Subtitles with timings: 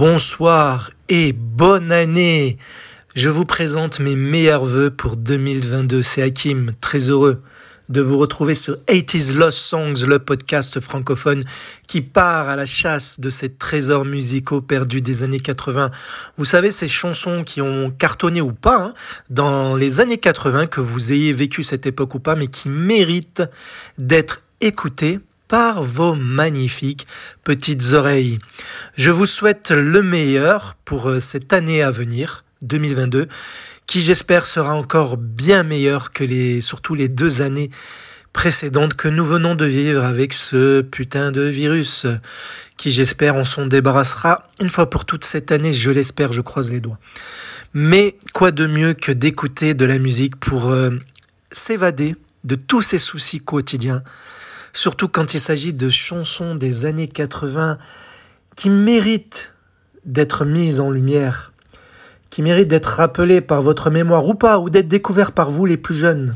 [0.00, 2.56] Bonsoir et bonne année.
[3.14, 6.00] Je vous présente mes meilleurs voeux pour 2022.
[6.00, 7.42] C'est Hakim, très heureux
[7.90, 11.42] de vous retrouver sur 80s Lost Songs, le podcast francophone
[11.86, 15.90] qui part à la chasse de ces trésors musicaux perdus des années 80.
[16.38, 18.94] Vous savez, ces chansons qui ont cartonné ou pas hein,
[19.28, 23.42] dans les années 80, que vous ayez vécu cette époque ou pas, mais qui méritent
[23.98, 25.18] d'être écoutées
[25.50, 27.08] par vos magnifiques
[27.42, 28.38] petites oreilles.
[28.96, 33.26] Je vous souhaite le meilleur pour euh, cette année à venir, 2022,
[33.88, 37.70] qui j'espère sera encore bien meilleur que les, surtout les deux années
[38.32, 42.06] précédentes que nous venons de vivre avec ce putain de virus,
[42.76, 46.70] qui j'espère on s'en débarrassera une fois pour toutes cette année, je l'espère, je croise
[46.70, 47.00] les doigts.
[47.74, 50.90] Mais quoi de mieux que d'écouter de la musique pour euh,
[51.50, 54.04] s'évader de tous ces soucis quotidiens
[54.72, 57.78] surtout quand il s'agit de chansons des années 80
[58.56, 59.54] qui méritent
[60.04, 61.52] d'être mises en lumière,
[62.30, 65.76] qui méritent d'être rappelées par votre mémoire ou pas, ou d'être découvertes par vous les
[65.76, 66.34] plus jeunes.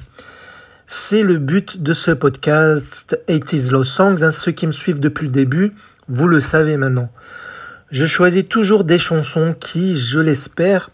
[0.86, 4.22] C'est le but de ce podcast 80s Low Songs.
[4.22, 4.30] Hein.
[4.30, 5.72] ceux qui me suivent depuis le début,
[6.08, 7.10] vous le savez maintenant.
[7.90, 10.90] Je choisis toujours des chansons qui, je l'espère,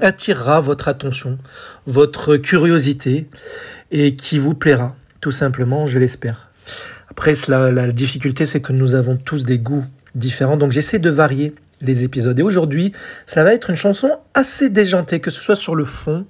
[0.00, 1.38] attirera votre attention,
[1.86, 3.28] votre curiosité
[3.90, 6.51] et qui vous plaira, tout simplement, je l'espère.
[7.10, 11.54] Après, la, difficulté, c'est que nous avons tous des goûts différents, donc j'essaie de varier
[11.80, 12.38] les épisodes.
[12.38, 12.92] Et aujourd'hui,
[13.26, 16.26] cela va être une chanson assez déjantée, que ce soit sur le fond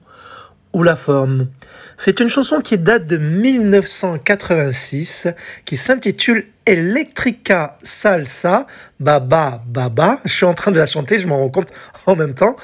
[0.72, 1.48] ou la forme.
[1.96, 5.28] C'est une chanson qui date de 1986,
[5.64, 8.66] qui s'intitule Electrica Salsa,
[8.98, 10.18] Baba Baba.
[10.24, 11.70] Je suis en train de la chanter, je m'en rends compte
[12.06, 12.56] en même temps.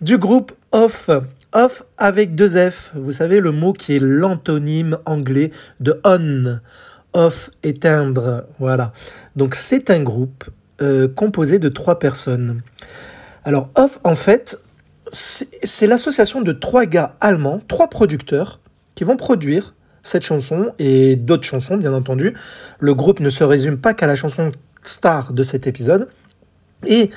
[0.00, 1.10] Du groupe Off.
[1.52, 2.90] Off avec deux F.
[2.94, 6.58] Vous savez, le mot qui est l'antonyme anglais de on
[7.14, 8.44] off, éteindre.
[8.58, 8.92] Voilà.
[9.36, 10.44] Donc c'est un groupe
[10.82, 12.62] euh, composé de trois personnes.
[13.44, 14.60] Alors off, en fait,
[15.10, 18.60] c'est l'association de trois gars allemands, trois producteurs,
[18.94, 22.34] qui vont produire cette chanson et d'autres chansons, bien entendu.
[22.78, 24.52] Le groupe ne se résume pas qu'à la chanson
[24.82, 26.08] star de cet épisode.
[26.86, 27.10] Et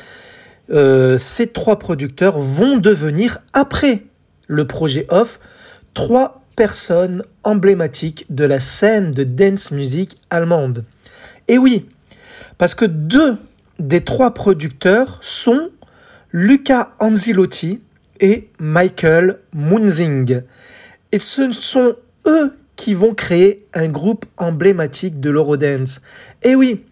[0.69, 4.05] euh, ces trois producteurs vont devenir, après
[4.47, 5.39] le projet Off,
[5.93, 10.83] trois personnes emblématiques de la scène de dance music allemande.
[11.47, 11.87] Et oui,
[12.57, 13.37] parce que deux
[13.79, 15.69] des trois producteurs sont
[16.31, 17.81] Luca Anzilotti
[18.19, 20.41] et Michael Munzing.
[21.11, 26.01] Et ce sont eux qui vont créer un groupe emblématique de l'Eurodance.
[26.41, 26.83] Et oui,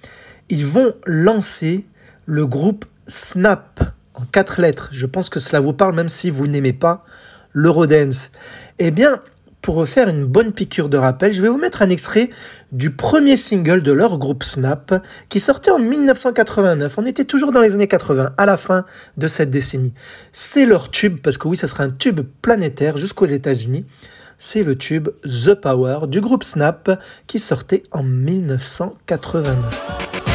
[0.49, 1.85] ils vont lancer
[2.25, 3.81] le groupe Snap
[4.13, 4.89] en quatre lettres.
[4.91, 7.03] Je pense que cela vous parle même si vous n'aimez pas
[7.51, 8.31] l'Eurodance.
[8.77, 9.21] Eh bien,
[9.65, 12.29] pour vous faire une bonne piqûre de rappel, je vais vous mettre un extrait
[12.71, 16.99] du premier single de leur groupe Snap qui sortait en 1989.
[16.99, 18.85] On était toujours dans les années 80, à la fin
[19.17, 19.95] de cette décennie.
[20.31, 23.87] C'est leur tube, parce que oui, ça sera un tube planétaire jusqu'aux États-Unis.
[24.37, 30.34] C'est le tube The Power du groupe Snap qui sortait en 1989.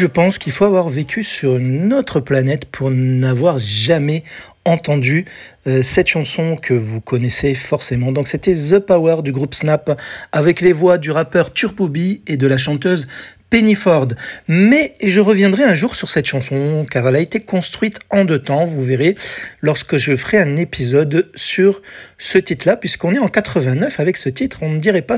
[0.00, 4.24] Je pense qu'il faut avoir vécu sur une autre planète pour n'avoir jamais
[4.64, 5.26] entendu
[5.66, 8.10] euh, cette chanson que vous connaissez forcément.
[8.10, 10.00] Donc c'était The Power du groupe Snap
[10.32, 13.08] avec les voix du rappeur Turbo et de la chanteuse
[13.50, 14.08] Penny Ford.
[14.48, 18.38] Mais je reviendrai un jour sur cette chanson car elle a été construite en deux
[18.38, 19.16] temps, vous verrez,
[19.60, 21.82] lorsque je ferai un épisode sur
[22.18, 25.16] ce titre-là, puisqu'on est en 89 avec ce titre, on ne dirait pas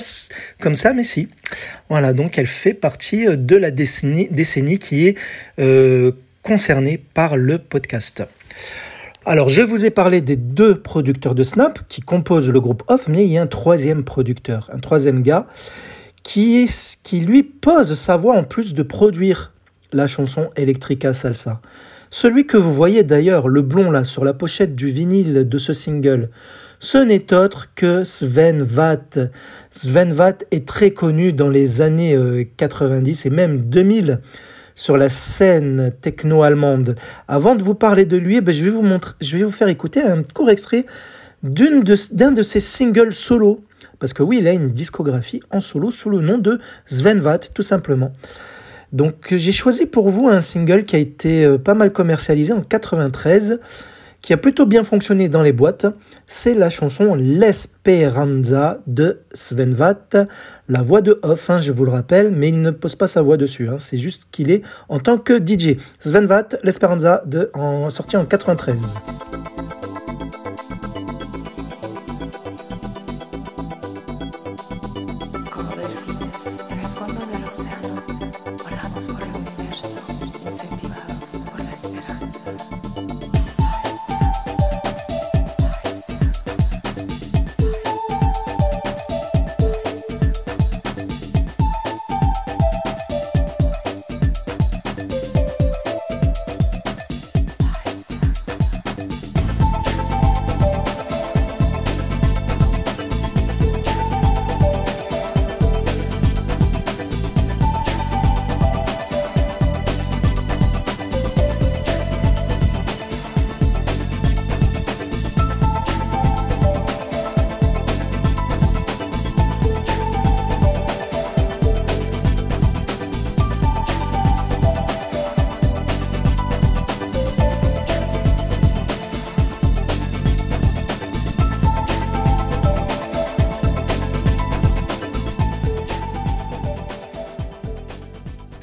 [0.58, 1.28] comme ça, mais si.
[1.90, 5.18] Voilà, donc elle fait partie de la décennie, décennie qui est
[5.58, 6.12] euh,
[6.42, 8.22] concernée par le podcast.
[9.24, 13.06] Alors, je vous ai parlé des deux producteurs de Snap qui composent le groupe Off,
[13.06, 15.46] mais il y a un troisième producteur, un troisième gars
[16.22, 16.68] qui,
[17.12, 19.52] lui pose sa voix en plus de produire
[19.92, 21.60] la chanson Electrica Salsa.
[22.10, 25.72] Celui que vous voyez d'ailleurs, le blond là, sur la pochette du vinyle de ce
[25.72, 26.30] single,
[26.78, 29.18] ce n'est autre que Sven Vath.
[29.70, 32.18] Sven Vath est très connu dans les années
[32.56, 34.20] 90 euh, et même 2000
[34.74, 36.96] sur la scène techno-allemande.
[37.28, 39.50] Avant de vous parler de lui, eh ben, je, vais vous montrer, je vais vous
[39.50, 40.86] faire écouter un court extrait
[41.42, 43.64] d'un de, de ses singles solo.
[44.02, 47.52] Parce que oui, il a une discographie en solo sous le nom de Sven Vath,
[47.54, 48.12] tout simplement.
[48.90, 52.62] Donc j'ai choisi pour vous un single qui a été euh, pas mal commercialisé en
[52.62, 53.60] 93,
[54.20, 55.86] qui a plutôt bien fonctionné dans les boîtes.
[56.26, 60.16] C'est la chanson L'Esperanza de Sven Vath,
[60.68, 63.22] la voix de off, hein, je vous le rappelle, mais il ne pose pas sa
[63.22, 63.68] voix dessus.
[63.68, 63.78] Hein.
[63.78, 65.76] c'est juste qu'il est en tant que DJ.
[66.00, 68.98] Sven Vath, L'Esperanza, de, en, sorti en 93.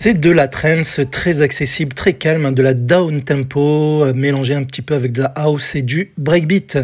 [0.01, 4.56] C'est de la trance très accessible, très calme, hein, de la down tempo, euh, mélangé
[4.56, 6.80] un petit peu avec de la house et du breakbeat.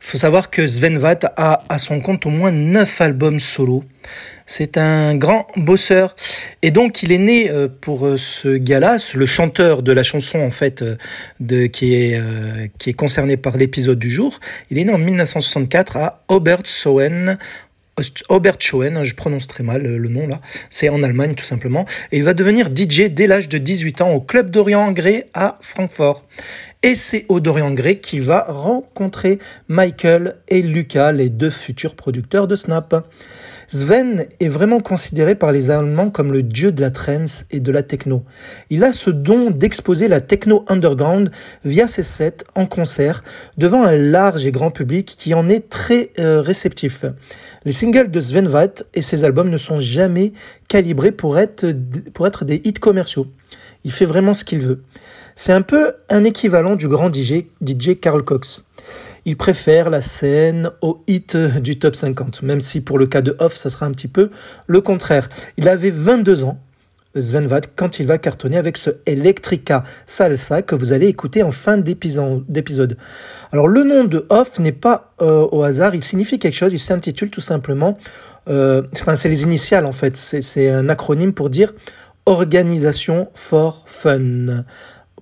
[0.00, 3.84] Faut savoir que Sven Vath a à son compte au moins 9 albums solo.
[4.46, 6.16] C'est un grand bosseur.
[6.62, 10.40] Et donc, il est né euh, pour euh, ce gars-là, le chanteur de la chanson,
[10.40, 10.84] en fait,
[11.72, 14.40] qui, est, concerné par l'épisode du jour.
[14.72, 17.38] Il est né en 1964 à Obertsowen,
[18.28, 20.40] Obertschoen, je prononce très mal le nom là,
[20.70, 24.12] c'est en Allemagne tout simplement, et il va devenir DJ dès l'âge de 18 ans
[24.12, 26.24] au club d'Orient Grey à Francfort.
[26.84, 32.46] Et c'est au Dorian Gray qu'il va rencontrer Michael et Lucas, les deux futurs producteurs
[32.46, 33.04] de Snap.
[33.70, 37.70] Sven est vraiment considéré par les Allemands comme le dieu de la trance et de
[37.70, 38.24] la techno.
[38.70, 41.30] Il a ce don d'exposer la techno underground
[41.66, 43.22] via ses sets en concert
[43.58, 47.04] devant un large et grand public qui en est très euh, réceptif.
[47.66, 50.32] Les singles de Sven Vath et ses albums ne sont jamais
[50.68, 51.66] calibrés pour être,
[52.14, 53.26] pour être des hits commerciaux.
[53.84, 54.82] Il fait vraiment ce qu'il veut.
[55.36, 58.64] C'est un peu un équivalent du grand DJ, DJ Carl Cox.
[59.28, 63.36] Il préfère la scène au hit du top 50, même si pour le cas de
[63.40, 64.30] Off, ça sera un petit peu
[64.66, 65.28] le contraire.
[65.58, 66.58] Il avait 22 ans,
[67.14, 71.50] Sven Vath, quand il va cartonner avec ce Electrica Salsa que vous allez écouter en
[71.50, 72.96] fin d'épisode.
[73.52, 76.78] Alors le nom de Off n'est pas euh, au hasard, il signifie quelque chose, il
[76.78, 77.98] s'intitule tout simplement,
[78.48, 81.74] euh, enfin c'est les initiales en fait, c'est un acronyme pour dire
[82.24, 84.64] Organisation for Fun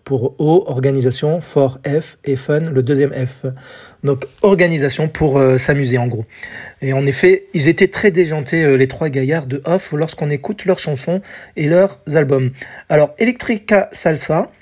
[0.06, 3.44] pour O, organisation, for F et fun, le deuxième F.
[4.04, 6.24] Donc organisation pour euh, s'amuser en gros.
[6.80, 10.64] Et en effet, ils étaient très déjantés, euh, les trois gaillards de Off, lorsqu'on écoute
[10.64, 11.22] leurs chansons
[11.56, 12.52] et leurs albums.
[12.88, 14.52] Alors Electrica Salsa,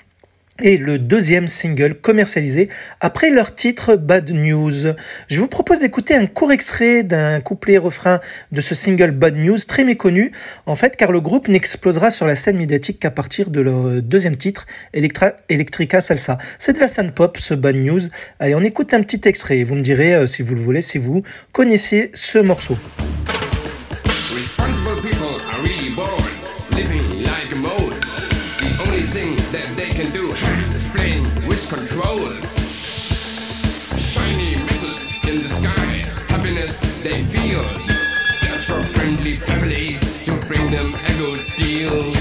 [0.63, 2.69] et le deuxième single commercialisé
[3.01, 4.93] après leur titre Bad News.
[5.27, 8.21] Je vous propose d'écouter un court extrait d'un couplet-refrain
[8.53, 10.31] de ce single Bad News, très méconnu
[10.65, 14.37] en fait car le groupe n'explosera sur la scène médiatique qu'à partir de leur deuxième
[14.37, 16.37] titre, Electrica Salsa.
[16.57, 18.01] C'est de la scène pop ce Bad News.
[18.39, 20.97] Allez, on écoute un petit extrait vous me direz euh, si vous le voulez, si
[20.97, 22.77] vous connaissez ce morceau.
[30.45, 32.49] hack with controls.
[34.11, 35.85] Shiny metals in the sky,
[36.29, 37.63] happiness they feel.
[38.41, 42.13] Search for friendly families to bring them a good deal.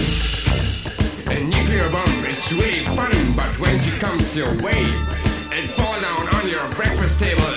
[1.31, 4.85] A nuclear bomb is really fun, but when it comes your way,
[5.59, 7.54] it fall down on your breakfast table.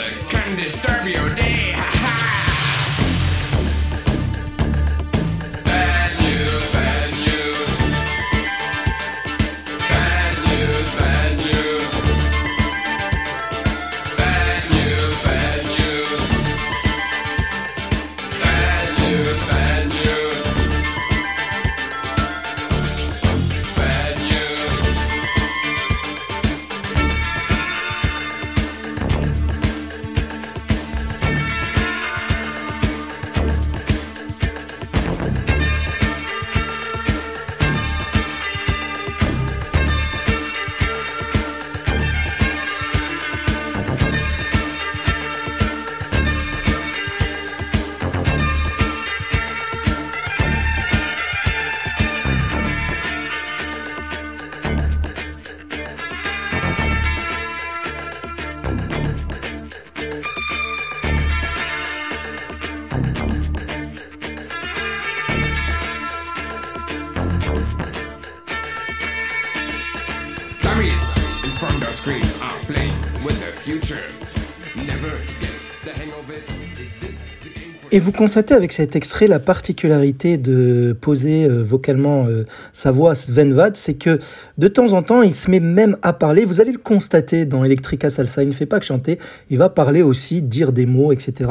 [77.89, 83.15] Et vous constatez avec cet extrait la particularité de poser euh, vocalement euh, sa voix
[83.15, 84.19] Sven Vad, c'est que
[84.57, 86.43] de temps en temps, il se met même à parler.
[86.43, 89.69] Vous allez le constater dans Electrica Salsa, il ne fait pas que chanter, il va
[89.69, 91.49] parler aussi, dire des mots, etc.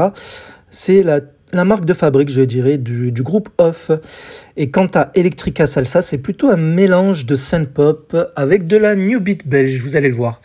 [0.69, 1.21] C'est la,
[1.65, 3.91] marque de fabrique, je dirais, du, du groupe Off.
[4.59, 9.21] Et quant à Electrica Salsa, c'est plutôt un mélange de synth-pop avec de la new
[9.21, 10.43] beat belge, vous allez le voir.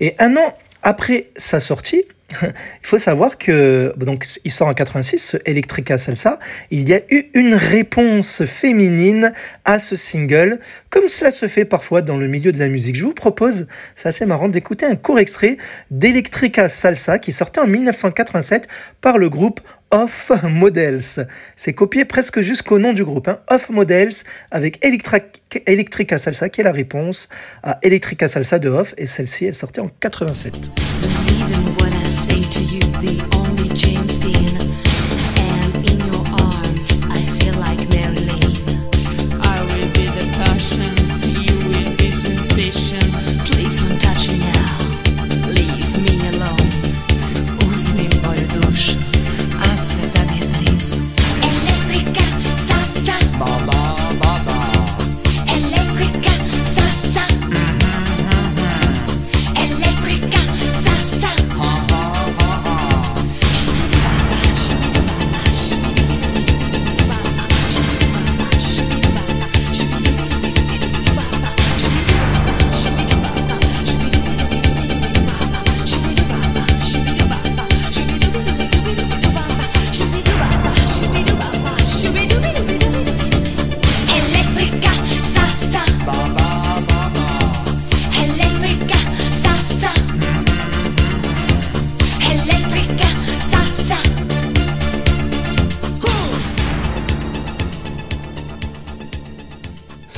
[0.00, 2.04] Et un an après sa sortie,
[2.42, 6.38] il faut savoir que, donc, il sort en 86, ce Electrica Salsa.
[6.70, 9.32] Il y a eu une réponse féminine
[9.64, 10.58] à ce single,
[10.90, 12.96] comme cela se fait parfois dans le milieu de la musique.
[12.96, 15.56] Je vous propose, c'est assez marrant, d'écouter un court extrait
[15.90, 18.68] d'Electrica Salsa qui sortait en 1987
[19.00, 21.26] par le groupe Off Models.
[21.56, 23.28] C'est copié presque jusqu'au nom du groupe.
[23.28, 23.40] Hein.
[23.48, 24.12] Off Models
[24.50, 27.30] avec Electrica Salsa qui est la réponse
[27.62, 28.94] à Electrica Salsa de Off.
[28.98, 31.27] Et celle-ci, elle sortait en 87.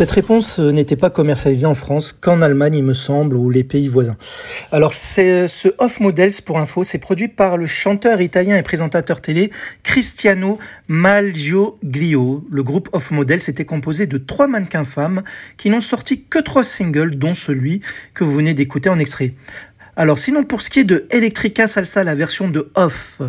[0.00, 3.64] Cette réponse euh, n'était pas commercialisée en France qu'en Allemagne, il me semble, ou les
[3.64, 4.16] pays voisins.
[4.72, 9.20] Alors, c'est ce Off Models, pour info, c'est produit par le chanteur italien et présentateur
[9.20, 9.50] télé
[9.82, 12.46] Cristiano Malgioglio.
[12.50, 15.22] Le groupe Off Models était composé de trois mannequins femmes
[15.58, 17.82] qui n'ont sorti que trois singles, dont celui
[18.14, 19.34] que vous venez d'écouter en extrait.
[20.00, 23.20] Alors sinon pour ce qui est de Electrica Salsa, la version de Off,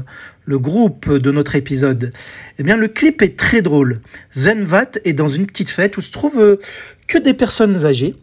[0.45, 2.13] le groupe de notre épisode,
[2.59, 3.99] eh bien le clip est très drôle.
[4.31, 6.61] Zenvat est dans une petite fête où se trouvent euh,
[7.07, 8.15] que des personnes âgées,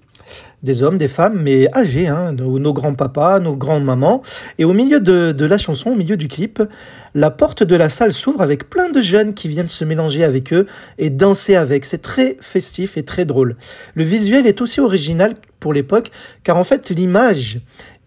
[0.62, 4.22] des hommes, des femmes, mais âgés, hein, nos, grands-papas, nos grands-mamans.
[4.56, 6.62] Et au milieu de la chanson, au milieu du clip,
[7.14, 10.54] la porte de la salle s'ouvre avec plein de jeunes qui viennent se mélanger avec
[10.54, 10.64] eux
[10.96, 11.84] et danser avec.
[11.84, 13.56] C'est très festif et très drôle.
[13.94, 16.10] Le visuel est aussi original pour l'époque,
[16.44, 17.60] car en fait l'image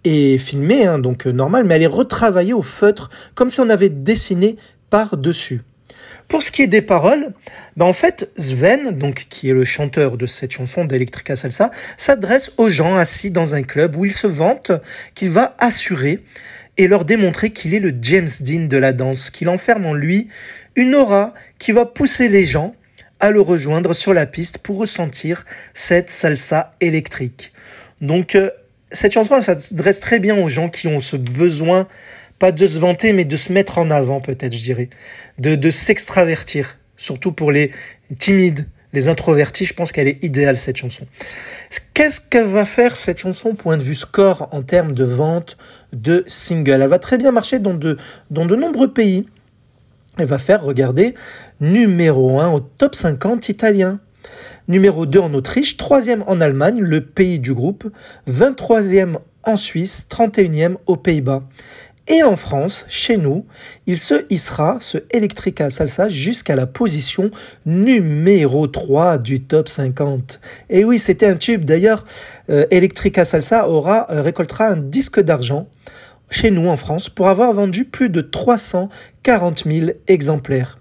[0.03, 3.69] est filmée, hein, donc euh, normal, mais elle est retravaillée au feutre, comme si on
[3.69, 4.57] avait dessiné
[4.89, 5.61] par-dessus.
[6.27, 7.33] Pour ce qui est des paroles,
[7.75, 12.51] ben en fait, Sven, donc, qui est le chanteur de cette chanson d'Electrica Salsa, s'adresse
[12.57, 14.71] aux gens assis dans un club où il se vante
[15.13, 16.23] qu'il va assurer
[16.77, 20.29] et leur démontrer qu'il est le James Dean de la danse, qu'il enferme en lui
[20.75, 22.75] une aura qui va pousser les gens
[23.19, 27.51] à le rejoindre sur la piste pour ressentir cette salsa électrique.
[27.99, 28.49] Donc, euh,
[28.91, 31.87] cette chanson, elle s'adresse très bien aux gens qui ont ce besoin,
[32.39, 34.89] pas de se vanter, mais de se mettre en avant, peut-être, je dirais,
[35.37, 37.71] de, s'extravertir, surtout pour les
[38.19, 41.05] timides, les introvertis, je pense qu'elle est idéale cette chanson.
[41.93, 45.57] Qu'est-ce qu'elle va faire cette chanson point de vue score en termes de vente
[45.93, 46.81] de singles?
[46.81, 47.97] Elle va très bien marcher dans de,
[48.31, 49.25] dans de nombreux pays.
[50.17, 51.13] Elle va faire, regardez,
[51.61, 53.99] numéro 1 au top 50 italien.
[54.67, 57.85] Numéro 2 en Autriche, 3e en Allemagne, le pays du groupe,
[58.29, 61.43] 23e en Suisse, 31e aux Pays-Bas.
[62.07, 63.45] Et en France, chez nous,
[63.87, 67.31] il se hissera, ce Electrica Salsa, jusqu'à la position
[67.65, 70.41] numéro 3 du top 50.
[70.69, 71.63] Et oui, c'était un tube.
[71.63, 72.03] D'ailleurs,
[72.49, 75.67] euh, Electrica Salsa aura, euh, récoltera un disque d'argent
[76.29, 80.80] chez nous en France pour avoir vendu plus de 340 000 exemplaires.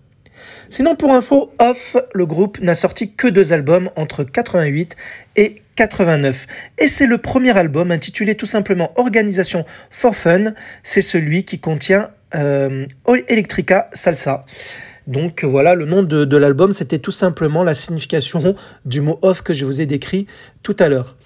[0.70, 4.94] Sinon, pour info, Off, le groupe n'a sorti que deux albums entre 88
[5.34, 6.46] et 89.
[6.78, 10.54] Et c'est le premier album intitulé tout simplement Organisation for Fun.
[10.84, 12.86] C'est celui qui contient euh,
[13.26, 14.44] Electrica Salsa.
[15.10, 19.52] Donc voilà, le nom de, l'album, c'était tout simplement la signification du mot off que
[19.52, 20.28] je vous ai décrit
[20.62, 21.16] tout à l'heure.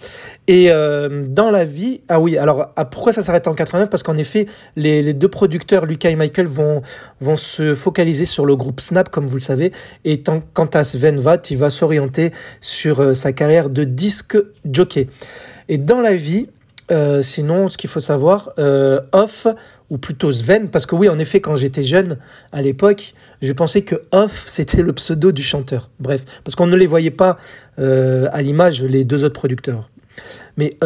[0.46, 4.02] Et euh, dans la vie, ah oui, alors ah, pourquoi ça s'arrête en 89 Parce
[4.02, 6.80] qu'en effet, les, deux producteurs, Lucas et Michael, vont,
[7.20, 9.70] vont se focaliser sur le groupe Snap, comme vous le savez.
[10.06, 15.08] Et quant à Sven Vath, il va s'orienter sur euh, sa carrière de disque jockey.
[15.68, 16.46] Et dans la vie,
[16.90, 19.46] euh, sinon, ce qu'il faut savoir, euh, Off,
[19.90, 22.18] ou plutôt Sven, parce que oui, en effet, quand j'étais jeune,
[22.52, 25.90] à l'époque, je pensais que Off, c'était le pseudo du chanteur.
[26.00, 27.38] Bref, parce qu'on ne les voyait pas
[27.78, 29.90] euh, à l'image, les deux autres producteurs.
[30.56, 30.76] Mais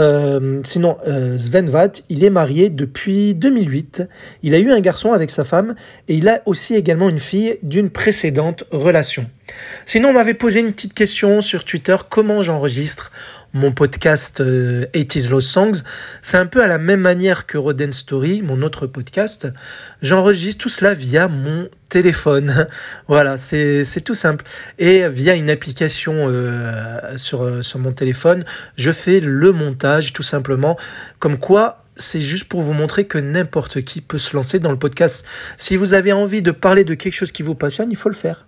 [0.64, 0.96] sinon,
[1.36, 4.04] Sven Vath, il est marié depuis 2008.
[4.42, 5.74] Il a eu un garçon avec sa femme
[6.08, 9.26] et il a aussi également une fille d'une précédente relation.
[9.84, 13.10] Sinon, on m'avait posé une petite question sur Twitter, comment j'enregistre
[13.52, 15.82] mon podcast 80s euh, Lost Songs,
[16.22, 19.48] c'est un peu à la même manière que Roden Story, mon autre podcast.
[20.02, 22.68] J'enregistre tout cela via mon téléphone.
[23.08, 24.44] voilà, c'est tout simple.
[24.78, 28.44] Et via une application euh, sur, euh, sur mon téléphone,
[28.76, 30.76] je fais le montage tout simplement.
[31.18, 34.78] Comme quoi, c'est juste pour vous montrer que n'importe qui peut se lancer dans le
[34.78, 35.26] podcast.
[35.56, 38.14] Si vous avez envie de parler de quelque chose qui vous passionne, il faut le
[38.14, 38.46] faire.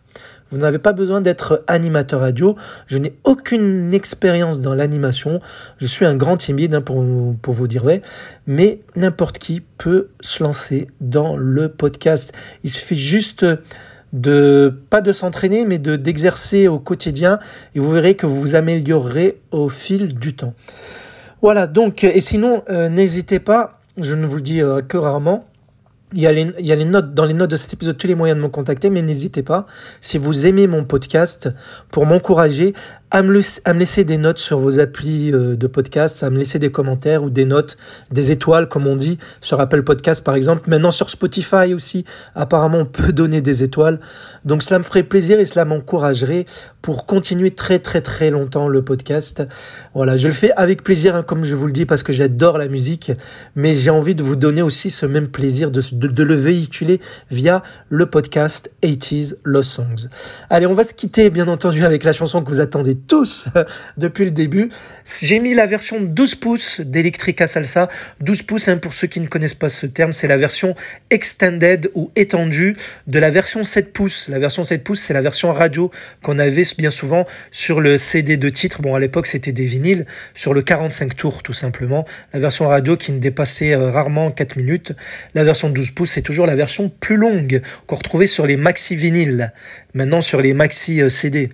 [0.51, 2.57] Vous n'avez pas besoin d'être animateur radio.
[2.87, 5.41] Je n'ai aucune expérience dans l'animation.
[5.79, 8.03] Je suis un grand timide hein, pour, vous dire vrai.
[8.47, 12.33] Mais n'importe qui peut se lancer dans le podcast.
[12.65, 13.47] Il suffit juste
[14.13, 17.39] de pas de s'entraîner mais de d'exercer au quotidien
[17.77, 20.55] et vous verrez que vous vous améliorerez au fil du temps.
[21.43, 25.45] Voilà donc et sinon euh, n'hésitez pas, je ne vous le dis euh, que rarement,
[26.13, 28.43] il y, a les, notes dans les notes de cet épisode, tous les moyens de
[28.43, 29.67] me contacter, mais n'hésitez pas,
[30.01, 31.49] si vous aimez mon podcast,
[31.91, 32.75] pour m'encourager
[33.11, 36.39] à me, à me laisser des notes sur vos applis euh, de podcast, à me
[36.39, 37.77] laisser des commentaires ou des notes,
[38.11, 40.69] des étoiles, comme on dit, sur Apple Podcast par exemple.
[40.71, 44.01] Maintenant sur Spotify aussi, apparemment on peut donner des étoiles.
[44.45, 46.47] Donc cela me ferait plaisir et cela m'encouragerait
[46.83, 49.43] pour continuer très très très longtemps le podcast.
[49.95, 52.59] Voilà, je le fais avec plaisir, hein, comme je vous le dis, parce que j'adore
[52.59, 53.13] la musique,
[53.57, 57.01] mais j'ai envie de vous donner aussi ce même plaisir de, de, de, le véhiculer
[57.31, 60.09] via le podcast 80s Lost Songs.
[60.49, 63.49] Allez, on va se quitter bien entendu avec la chanson que vous attendez tous
[63.97, 64.71] depuis le début.
[65.23, 67.89] J'ai mis la version 12 pouces d'Electrica Salsa.
[68.21, 70.75] 12 pouces, hein, pour ceux qui ne connaissent pas ce terme, c'est la version
[71.11, 74.29] extended ou étendue de la version 7 pouces.
[74.29, 75.91] La version 7 pouces, c'est la version radio
[76.23, 78.83] qu'on avait bien souvent sur le CD de titre.
[78.83, 82.05] Bon, à l'époque, c'était des vinyles, sur le 45 tours, tout simplement.
[82.33, 84.93] La version radio qui ne dépassait euh, rarement 4 minutes.
[85.35, 88.97] La version 12 pouces, c'est toujours la version plus longue qu'on retrouvait sur les maxi
[88.97, 89.53] vinyles.
[89.95, 91.51] Maintenant, sur les maxi euh, CD.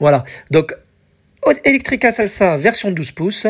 [0.00, 0.24] Voilà.
[0.50, 0.74] Donc,
[1.64, 3.46] Electrica Salsa version 12 pouces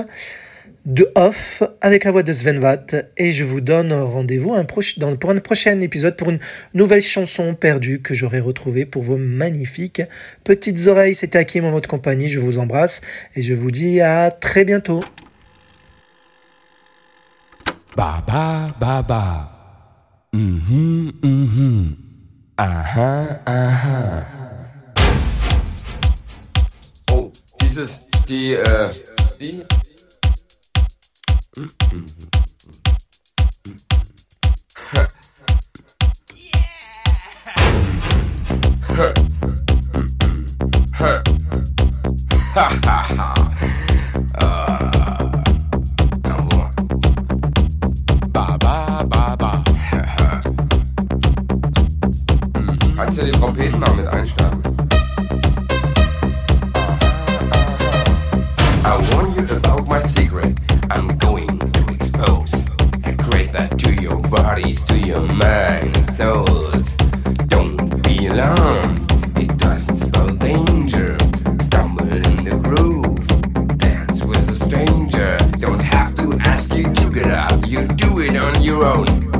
[0.84, 4.54] de Off avec la voix de Sven Vath et je vous donne rendez-vous
[5.18, 6.40] pour un prochain épisode pour une
[6.74, 10.02] nouvelle chanson perdue que j'aurai retrouvée pour vos magnifiques
[10.42, 11.14] petites oreilles.
[11.14, 13.00] C'était Hakim en votre compagnie, je vous embrasse
[13.36, 15.00] et je vous dis à très bientôt.
[17.96, 19.52] Ba ba ba ba.
[20.32, 21.96] Mhm mhm.
[22.56, 24.41] Aha aha.
[27.72, 28.90] Dieses die äh
[29.40, 29.64] die
[52.94, 54.51] Kannst du die Trompeten mal mit einsteigen?
[78.54, 79.31] On your own.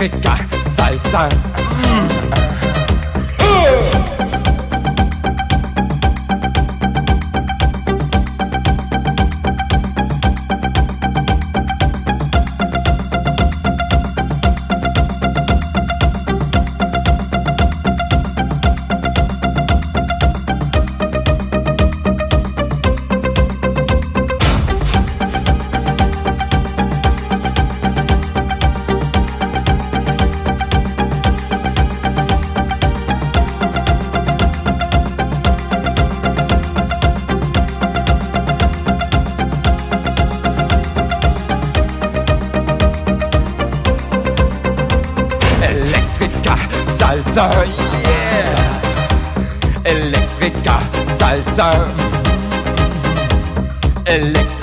[0.00, 1.49] Electrica salsa.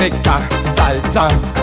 [0.08, 0.40] Electrica
[0.72, 1.57] salsa.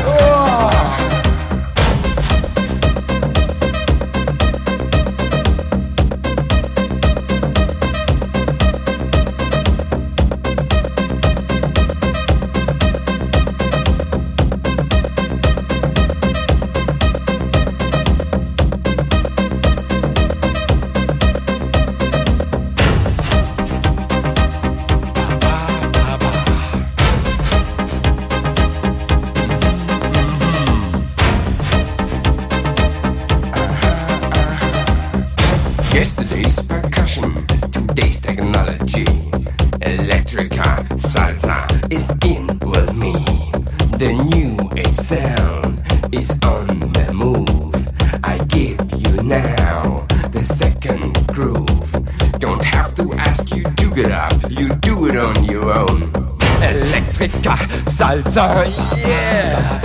[56.65, 58.65] Electrica salsa.
[58.97, 59.81] Yeah.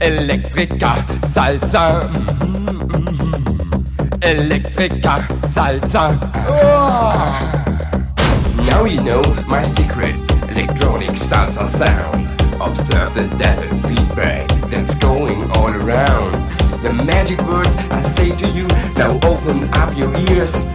[0.00, 2.02] Electrica salsa.
[3.00, 3.32] Mm-hmm.
[4.20, 6.18] Electrica salsa.
[6.48, 7.24] Oh.
[8.66, 10.14] Now you know my secret
[10.50, 12.26] electronic salsa sound.
[12.60, 16.34] Observe the desert feedback that's going all around.
[16.82, 18.66] The magic words I say to you,
[18.96, 20.66] now open up your ears.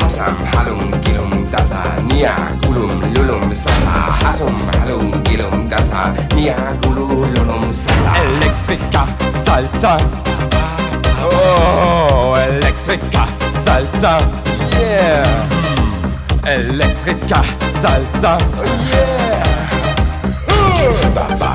[0.00, 2.34] حسم halum, جلم دسا nia,
[2.66, 9.02] قلم lulum, سسا حسم halum, جلم دسا nia, قلو lulum, سسا Elektrika,
[9.44, 9.98] salza.
[11.24, 13.26] Oh, Elektriker
[13.64, 14.20] Salzer
[14.80, 15.46] Yeah.
[16.46, 17.44] Elektriker
[17.80, 19.68] Salzer oh, yeah.
[20.48, 21.47] Uh.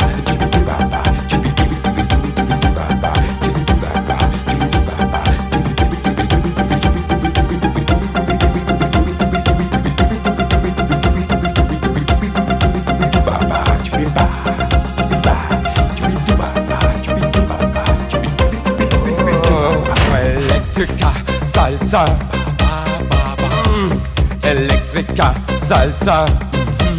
[25.74, 26.26] Salsa.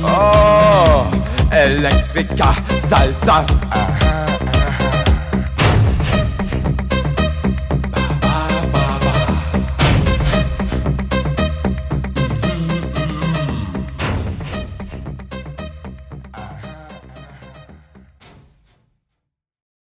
[0.03, 1.07] Oh,
[1.53, 2.53] Electrica
[2.89, 3.64] salsa.